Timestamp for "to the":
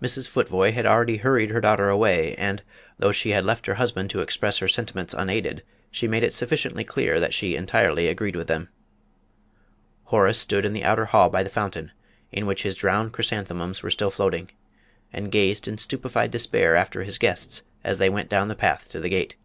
18.92-19.10